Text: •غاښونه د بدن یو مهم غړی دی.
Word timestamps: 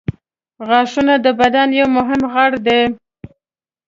•غاښونه 0.67 1.13
د 1.25 1.27
بدن 1.39 1.67
یو 1.79 1.87
مهم 1.97 2.21
غړی 2.33 2.59
دی. 2.67 2.81